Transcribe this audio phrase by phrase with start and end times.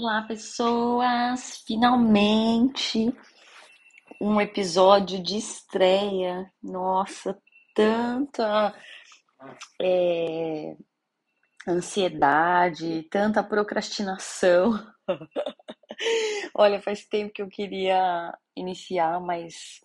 [0.00, 1.60] Olá, pessoas!
[1.66, 3.12] Finalmente
[4.20, 6.48] um episódio de estreia.
[6.62, 7.36] Nossa,
[7.74, 8.72] tanta
[9.82, 10.76] é,
[11.66, 14.80] ansiedade, tanta procrastinação.
[16.54, 19.80] Olha, faz tempo que eu queria iniciar, mas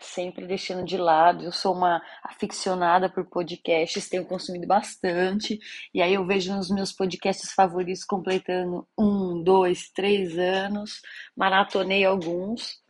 [0.00, 1.44] sempre deixando de lado.
[1.44, 5.58] Eu sou uma aficionada por podcasts, tenho consumido bastante,
[5.94, 11.00] e aí eu vejo os meus podcasts favoritos completando um, dois, três anos,
[11.36, 12.80] maratonei alguns,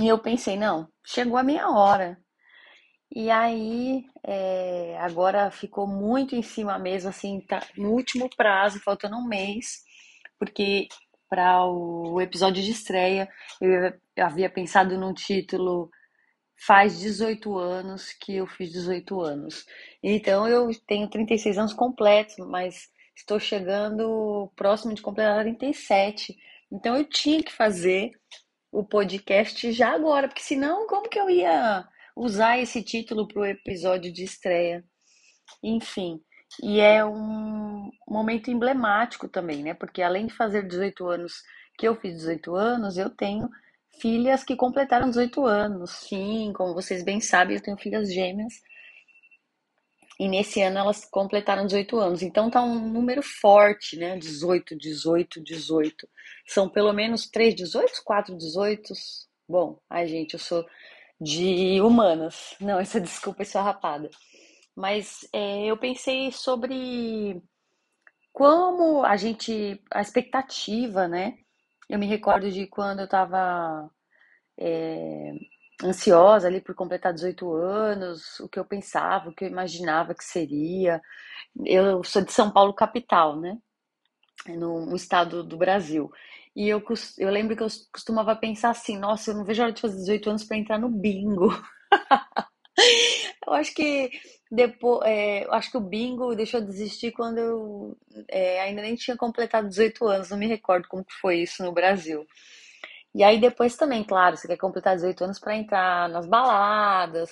[0.00, 2.18] e eu pensei, não, chegou a minha hora.
[3.14, 9.16] E aí, é, agora ficou muito em cima mesmo, assim, tá no último prazo, faltando
[9.16, 9.82] um mês,
[10.38, 10.86] porque
[11.28, 13.28] para o episódio de estreia.
[13.60, 13.92] Eu,
[14.24, 15.90] havia pensado num título
[16.66, 19.64] Faz 18 anos que eu fiz 18 anos.
[20.02, 26.36] Então eu tenho 36 anos completos, mas estou chegando próximo de completar 37.
[26.72, 28.10] Então eu tinha que fazer
[28.72, 33.46] o podcast já agora, porque senão como que eu ia usar esse título para o
[33.46, 34.84] episódio de estreia?
[35.62, 36.20] Enfim,
[36.62, 39.74] e é um momento emblemático também, né?
[39.74, 41.42] Porque além de fazer 18 anos,
[41.76, 43.48] que eu fiz 18 anos, eu tenho
[44.00, 45.90] filhas que completaram 18 anos.
[45.90, 48.54] Sim, como vocês bem sabem, eu tenho filhas gêmeas.
[50.18, 52.22] E nesse ano elas completaram 18 anos.
[52.22, 54.16] Então tá um número forte, né?
[54.18, 56.08] 18, 18, 18.
[56.46, 58.92] São pelo menos 3 18, 4 18.
[59.48, 60.66] Bom, ai gente, eu sou
[61.20, 62.56] de humanas.
[62.60, 64.10] Não, essa desculpa é só rapada.
[64.78, 67.42] Mas é, eu pensei sobre
[68.32, 71.38] como a gente, a expectativa, né?
[71.88, 73.90] Eu me recordo de quando eu estava
[74.56, 75.32] é,
[75.82, 80.24] ansiosa ali por completar 18 anos, o que eu pensava, o que eu imaginava que
[80.24, 81.02] seria.
[81.66, 83.58] Eu sou de São Paulo, capital, né?
[84.48, 86.08] No, estado do Brasil.
[86.54, 86.80] E eu,
[87.18, 89.96] eu lembro que eu costumava pensar assim: nossa, eu não vejo a hora de fazer
[89.96, 91.48] 18 anos para entrar no bingo.
[93.46, 94.10] eu acho que
[94.50, 97.96] depois, é, acho que o bingo deixou de existir quando eu
[98.28, 101.72] é, ainda nem tinha completado 18 anos, não me recordo como que foi isso no
[101.72, 102.26] Brasil.
[103.14, 107.30] E aí depois também, claro, você quer completar 18 anos para entrar nas baladas,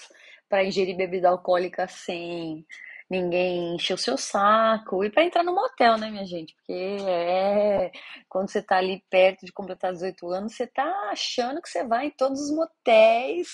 [0.49, 2.67] para ingerir bebida alcoólica sem
[3.09, 6.55] ninguém encher o seu saco e para entrar no motel, né, minha gente?
[6.57, 7.91] Porque é
[8.29, 12.07] quando você tá ali perto de completar 18 anos, você tá achando que você vai
[12.07, 13.49] em todos os motéis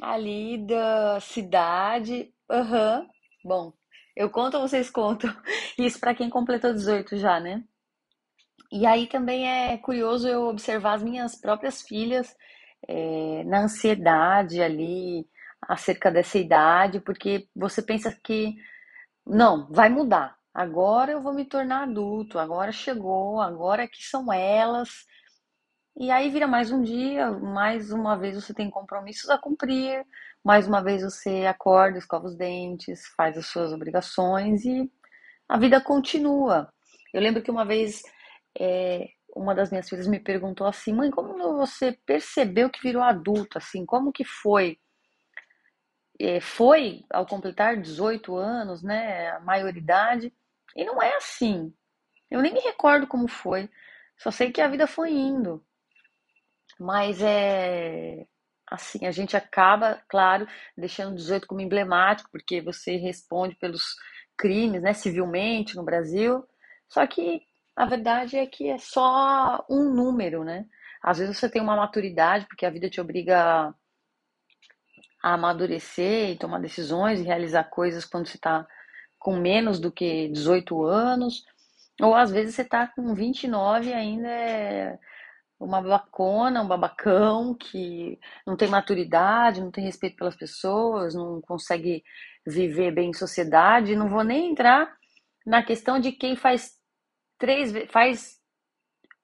[0.00, 3.00] ali da cidade Aham.
[3.00, 3.08] Uhum.
[3.44, 3.72] Bom,
[4.16, 5.30] eu conto vocês contam?
[5.78, 7.64] Isso para quem completou 18 já, né?
[8.72, 12.34] E aí também é curioso eu observar as minhas próprias filhas
[12.88, 15.26] é, na ansiedade ali
[15.62, 18.54] acerca dessa idade, porque você pensa que
[19.26, 20.36] não, vai mudar.
[20.54, 24.90] Agora eu vou me tornar adulto, agora chegou, agora que são elas.
[25.98, 30.06] E aí vira mais um dia, mais uma vez você tem compromissos a cumprir,
[30.44, 34.90] mais uma vez você acorda, escova os dentes, faz as suas obrigações e
[35.48, 36.70] a vida continua.
[37.14, 38.02] Eu lembro que uma vez
[38.58, 43.56] é, uma das minhas filhas me perguntou assim, mãe, como você percebeu que virou adulto?
[43.56, 44.78] Assim, como que foi?
[46.20, 50.32] É, foi ao completar 18 anos, né, a maioridade?
[50.74, 51.72] E não é assim.
[52.30, 53.70] Eu nem me recordo como foi.
[54.18, 55.64] Só sei que a vida foi indo.
[56.78, 58.26] Mas é
[58.68, 63.82] assim, a gente acaba, claro, deixando 18 como emblemático, porque você responde pelos
[64.36, 66.44] crimes, né, civilmente no Brasil.
[66.88, 67.42] Só que
[67.76, 70.66] a verdade é que é só um número, né?
[71.02, 73.72] Às vezes você tem uma maturidade, porque a vida te obriga
[75.22, 78.66] a amadurecer e tomar decisões e realizar coisas quando você está
[79.18, 81.44] com menos do que 18 anos,
[82.00, 84.98] ou às vezes você está com 29 e ainda é
[85.58, 92.02] uma babacona, um babacão que não tem maturidade, não tem respeito pelas pessoas, não consegue
[92.46, 93.96] viver bem em sociedade.
[93.96, 94.94] Não vou nem entrar
[95.46, 96.76] na questão de quem faz
[97.38, 98.38] três faz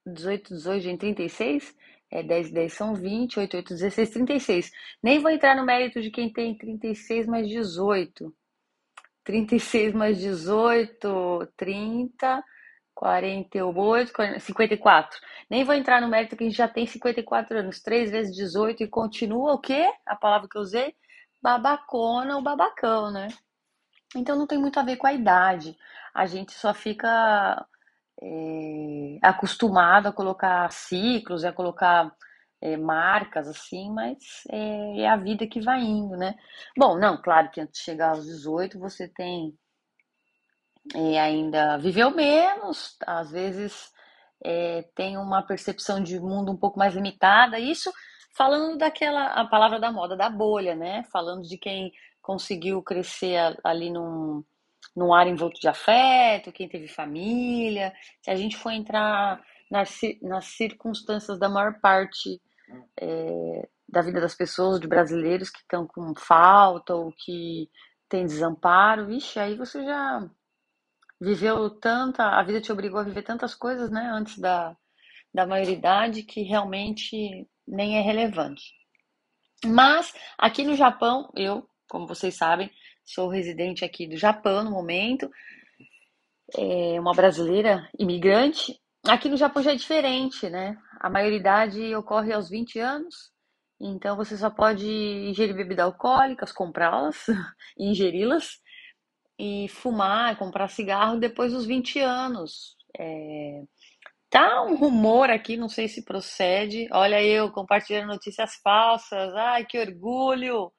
[0.05, 1.75] 18, 18, em 36,
[2.11, 4.71] é 10, 10 são 20, 8, 8, 16, 36.
[5.01, 8.33] Nem vou entrar no mérito de quem tem 36 mais 18.
[9.23, 12.43] 36 mais 18, 30,
[13.03, 15.19] 48, 54.
[15.49, 17.81] Nem vou entrar no mérito que a gente já tem 54 anos.
[17.81, 19.91] 3 vezes 18 e continua o quê?
[20.05, 20.95] A palavra que eu usei?
[21.41, 23.27] Babacona ou babacão, né?
[24.15, 25.75] Então não tem muito a ver com a idade.
[26.13, 27.65] A gente só fica
[28.21, 32.09] é, acostumado a colocar ciclos, a colocar
[32.61, 34.17] é, marcas assim, mas
[34.49, 36.35] é, é, a vida que vai indo, né?
[36.77, 39.53] Bom, não, claro que antes de chegar aos 18 você tem
[40.95, 43.91] e ainda viveu menos, às vezes
[44.43, 47.57] é, tem uma percepção de mundo um pouco mais limitada.
[47.57, 47.91] Isso
[48.35, 51.03] falando daquela a palavra da moda, da bolha, né?
[51.11, 51.91] Falando de quem
[52.21, 54.43] conseguiu crescer ali num,
[54.95, 57.93] num ar envolto de afeto, quem teve família.
[58.21, 59.41] Se a gente for entrar
[59.71, 62.41] nas, nas circunstâncias da maior parte
[62.99, 67.69] é, da vida das pessoas, de brasileiros que estão com falta ou que
[68.09, 70.29] tem desamparo, vixe, aí você já
[71.23, 74.75] viveu tanta, a vida te obrigou a viver tantas coisas, né, antes da,
[75.33, 78.73] da maioridade que realmente nem é relevante.
[79.65, 82.69] Mas aqui no Japão, eu, como vocês sabem,
[83.05, 85.31] sou residente aqui do Japão no momento,
[86.57, 88.77] é uma brasileira imigrante.
[89.07, 90.77] Aqui no Japão já é diferente, né?
[90.99, 93.31] A maioridade ocorre aos 20 anos,
[93.79, 97.27] então você só pode ingerir bebidas alcoólicas, comprá-las
[97.77, 98.61] e ingeri-las
[99.37, 102.75] e fumar, comprar cigarro depois dos 20 anos.
[102.97, 103.63] É...
[104.29, 106.87] Tá um rumor aqui, não sei se procede.
[106.91, 109.33] Olha eu compartilhando notícias falsas.
[109.35, 110.71] Ai, que orgulho!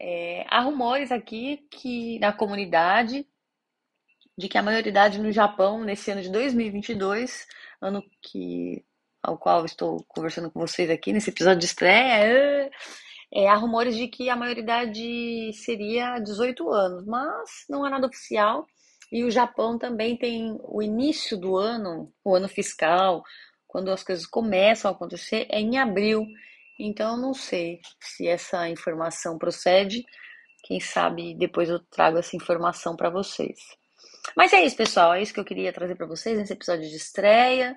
[0.00, 3.26] É, há rumores aqui que na comunidade
[4.36, 7.46] de que a maioridade no Japão nesse ano de 2022,
[7.80, 8.84] ano que
[9.20, 12.70] ao qual estou conversando com vocês aqui nesse episódio de estreia,
[13.32, 18.66] é, há rumores de que a maioridade seria 18 anos, mas não há nada oficial.
[19.10, 23.22] E o Japão também tem o início do ano, o ano fiscal,
[23.66, 26.26] quando as coisas começam a acontecer, é em abril.
[26.78, 30.04] Então, não sei se essa informação procede.
[30.64, 33.58] Quem sabe depois eu trago essa informação para vocês.
[34.36, 35.14] Mas é isso, pessoal.
[35.14, 37.76] É isso que eu queria trazer para vocês nesse episódio de estreia.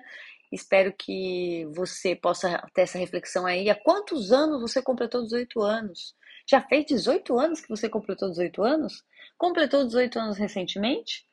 [0.52, 3.70] Espero que você possa ter essa reflexão aí.
[3.70, 6.14] Há quantos anos você completou 18 anos?
[6.48, 9.02] Já fez 18 anos que você completou 18 anos?
[9.38, 11.24] Completou 18 anos recentemente?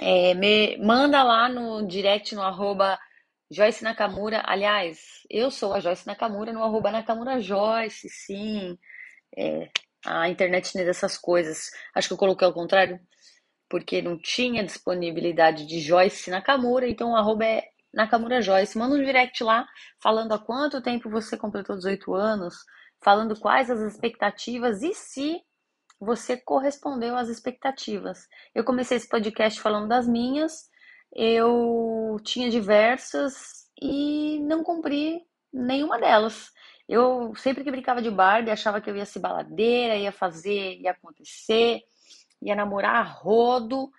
[0.00, 2.98] É, me manda lá no direct no arroba
[3.50, 4.42] Joyce Nakamura.
[4.44, 8.76] Aliás, eu sou a Joyce Nakamura no arroba Nakamura Joyce, sim.
[9.36, 9.68] É,
[10.04, 11.70] a internet tem dessas coisas.
[11.94, 13.00] Acho que eu coloquei ao contrário,
[13.68, 18.78] porque não tinha disponibilidade de Joyce Nakamura, então o arroba é Nakamura Joyce.
[18.78, 19.66] Manda um direct lá
[19.98, 22.64] falando há quanto tempo você completou 18 anos,
[23.02, 25.40] falando quais as expectativas e se
[26.00, 28.26] você correspondeu às expectativas.
[28.54, 30.68] Eu comecei esse podcast falando das minhas,
[31.14, 35.20] eu tinha diversas e não cumpri
[35.52, 36.50] nenhuma delas.
[36.88, 40.90] Eu sempre que brincava de Barbie, achava que eu ia ser baladeira, ia fazer, ia
[40.92, 41.82] acontecer,
[42.42, 43.90] ia namorar a rodo,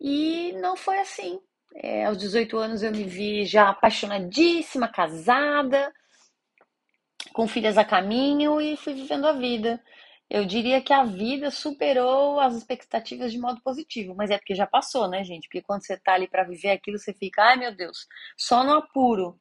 [0.00, 1.40] e não foi assim.
[1.82, 5.92] É, aos 18 anos eu me vi já apaixonadíssima, casada,
[7.32, 9.82] com filhas a caminho e fui vivendo a vida.
[10.28, 14.66] Eu diria que a vida superou as expectativas de modo positivo, mas é porque já
[14.66, 15.46] passou, né, gente?
[15.48, 18.06] Porque quando você tá ali para viver aquilo, você fica, ai meu Deus,
[18.36, 19.38] só no apuro.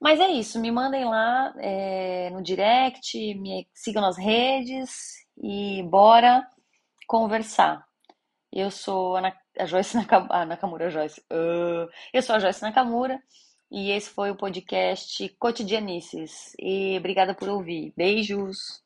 [0.00, 6.46] Mas é isso, me mandem lá é, no direct, me sigam nas redes e bora
[7.06, 7.86] conversar.
[8.52, 11.20] Eu sou a, a Joyce Nakamura, Nakamura Joyce.
[11.32, 13.20] Uh, eu sou a Joyce Nakamura
[13.70, 16.54] e esse foi o podcast Cotidianices.
[16.58, 17.92] E obrigada por ouvir.
[17.96, 18.83] Beijos!